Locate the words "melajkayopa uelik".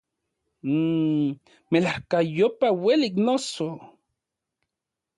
1.71-3.15